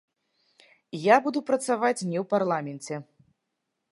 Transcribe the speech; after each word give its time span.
Я 0.99 1.15
буду 1.25 1.39
працаваць 1.51 2.05
не 2.13 2.17
ў 2.21 2.25
парламенце. 2.33 2.95